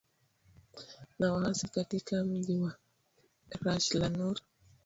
na 1.19 1.33
waasi 1.33 1.67
katika 1.67 2.23
mji 2.23 2.57
wa 2.57 2.75
rashlanur 3.61 4.37